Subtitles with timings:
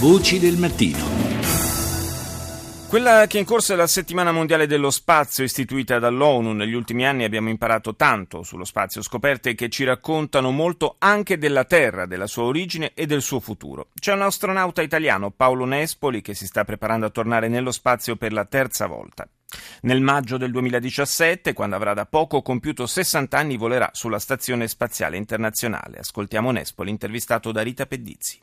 [0.00, 1.04] Voci del mattino.
[2.88, 6.52] Quella che è in corso è la settimana mondiale dello spazio istituita dall'ONU.
[6.52, 11.64] Negli ultimi anni abbiamo imparato tanto sullo spazio, scoperte che ci raccontano molto anche della
[11.64, 13.88] Terra, della sua origine e del suo futuro.
[13.92, 18.32] C'è un astronauta italiano, Paolo Nespoli, che si sta preparando a tornare nello spazio per
[18.32, 19.28] la terza volta.
[19.82, 25.18] Nel maggio del 2017, quando avrà da poco compiuto 60 anni, volerà sulla Stazione Spaziale
[25.18, 25.98] Internazionale.
[25.98, 28.40] Ascoltiamo Nespoli, intervistato da Rita Pedizzi.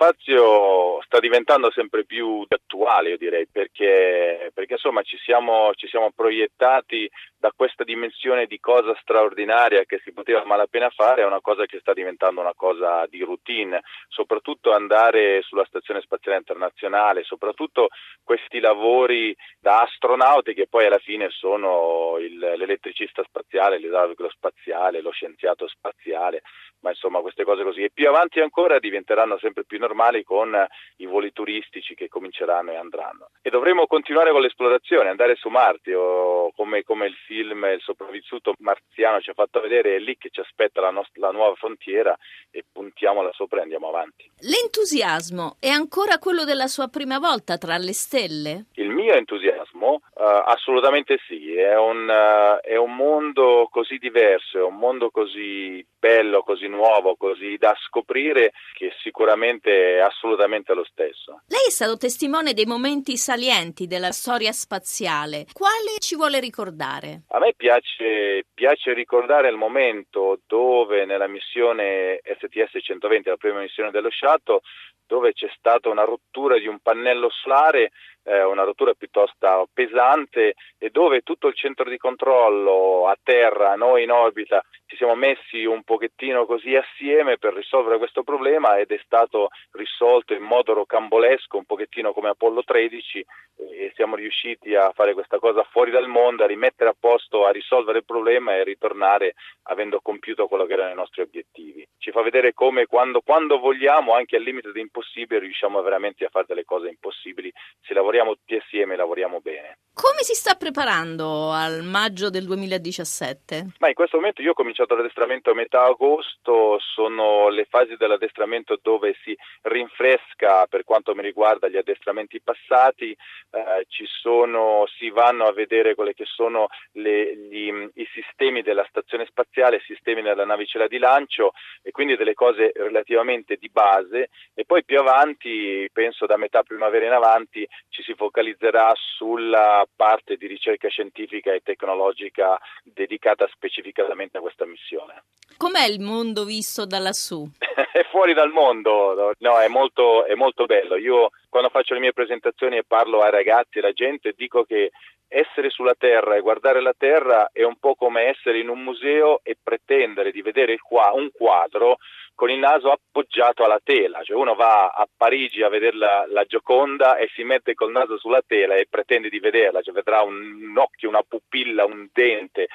[0.00, 6.12] Spazio sta diventando sempre più attuale, io direi, perché, perché insomma ci siamo, ci siamo,
[6.14, 11.66] proiettati da questa dimensione di cosa straordinaria che si poteva malapena fare a una cosa
[11.66, 17.88] che sta diventando una cosa di routine, soprattutto andare sulla Stazione Spaziale Internazionale, soprattutto
[18.22, 25.10] questi lavori da astronauti che poi alla fine sono il, l'elettricista spaziale, l'idraulico spaziale, lo
[25.10, 26.42] scienziato spaziale,
[26.80, 27.82] ma insomma queste cose così.
[27.82, 29.86] E più avanti ancora diventeranno sempre più normali
[30.24, 30.66] con
[30.96, 33.30] i voli turistici che cominceranno e andranno.
[33.42, 38.54] E dovremo continuare con l'esplorazione, andare su Marte o come, come il film Il sopravvissuto
[38.58, 42.16] marziano ci ha fatto vedere, è lì che ci aspetta la, nostra, la nuova frontiera
[42.50, 44.30] e puntiamola sopra e andiamo avanti.
[44.40, 48.66] L'entusiasmo è ancora quello della sua prima volta tra le stelle?
[48.74, 54.62] Il mio entusiasmo uh, assolutamente sì, è un, uh, è un mondo così diverso, è
[54.62, 61.42] un mondo così bello, così nuovo, così da scoprire che sicuramente è assolutamente lo stesso.
[61.46, 65.46] Lei è stato testimone dei momenti salienti della storia spaziale.
[65.52, 67.22] Quale ci vuole ricordare?
[67.28, 74.10] A me piace, piace ricordare il momento dove nella missione STS-120, la prima missione dello
[74.10, 74.60] Shuttle,
[75.06, 77.90] dove c'è stata una rottura di un pannello solare
[78.28, 84.02] eh, una rottura piuttosto pesante e dove tutto il centro di controllo a terra, noi
[84.02, 89.00] in orbita, ci siamo messi un pochettino così assieme per risolvere questo problema ed è
[89.04, 93.24] stato risolto in modo rocambolesco, un pochettino come Apollo 13
[93.70, 97.50] e siamo riusciti a fare questa cosa fuori dal mondo, a rimettere a posto, a
[97.50, 101.86] risolvere il problema e ritornare avendo compiuto quello che erano i nostri obiettivi.
[101.98, 106.30] Ci fa vedere come quando, quando vogliamo, anche al limite di impossibile, riusciamo veramente a
[106.30, 109.67] fare delle cose impossibili se lavoriamo tutti assieme e lavoriamo bene.
[109.98, 113.74] Come si sta preparando al maggio del 2017?
[113.80, 118.78] Ma in questo momento io ho cominciato l'addestramento a metà agosto, sono le fasi dell'addestramento
[118.80, 123.86] dove si rinfresca per quanto mi riguarda gli addestramenti passati, eh,
[124.20, 129.76] sono, si vanno a vedere quelle che sono le, gli, i sistemi della stazione spaziale,
[129.78, 131.52] i sistemi della navicella di lancio
[131.82, 137.06] e quindi delle cose relativamente di base e poi più avanti, penso da metà primavera
[137.06, 139.57] in avanti, ci si focalizzerà sulla
[139.94, 145.22] parte di ricerca scientifica e tecnologica dedicata specificatamente a questa missione.
[145.56, 147.48] Com'è il mondo visto da lassù?
[147.92, 150.96] è fuori dal mondo, no, è molto, è molto bello.
[150.96, 154.90] Io quando faccio le mie presentazioni e parlo ai ragazzi alla gente dico che
[155.28, 159.40] essere sulla Terra e guardare la Terra è un po' come essere in un museo
[159.42, 161.98] e pretendere di vedere un quadro
[162.34, 166.44] con il naso appoggiato alla tela, cioè uno va a Parigi a vedere la, la,
[166.44, 170.36] Gioconda e si mette col naso sulla tela e pretende di vederla, cioè vedrà un,
[170.62, 172.68] un occhio, una pupilla, un dente,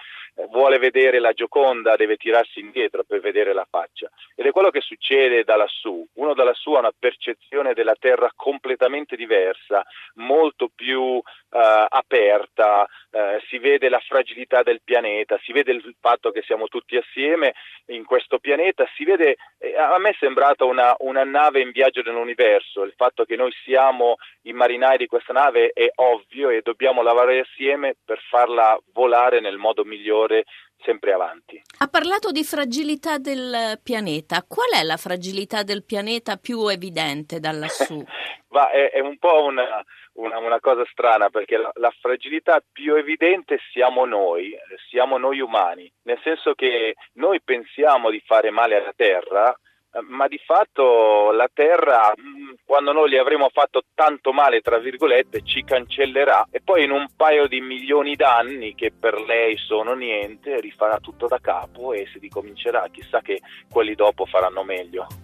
[0.49, 4.09] vuole vedere la Gioconda, deve tirarsi indietro per vedere la faccia.
[4.35, 6.05] Ed è quello che succede da lassù.
[6.13, 9.83] Uno da lassù ha una percezione della Terra completamente diversa,
[10.15, 16.31] molto più eh, aperta, eh, si vede la fragilità del pianeta, si vede il fatto
[16.31, 17.53] che siamo tutti assieme
[17.88, 22.01] in questo pianeta, si vede, eh, a me è sembrata una, una nave in viaggio
[22.01, 27.03] nell'universo, il fatto che noi siamo i marinai di questa nave è ovvio e dobbiamo
[27.03, 30.45] lavorare assieme per farla volare nel modo migliore
[30.84, 31.62] sempre avanti.
[31.80, 34.44] Ha parlato di fragilità del pianeta.
[34.47, 38.03] Qual è la fragilità del pianeta più evidente da lassù?
[38.53, 42.96] Va, è, è, un po' una, una, una cosa strana perché la, la, fragilità più
[42.96, 44.56] evidente siamo noi,
[44.90, 49.56] siamo noi umani, nel senso che noi pensiamo di fare male alla Terra,
[50.01, 55.44] ma di fatto la Terra, mm, quando noi gli avremo fatto tanto male, tra virgolette,
[55.44, 60.59] ci cancellerà e poi in un paio di milioni d'anni, che per lei sono niente,
[60.59, 62.88] rifarà tutto da capo e si ricomincerà.
[62.92, 65.07] Chissà che quelli dopo faranno meglio.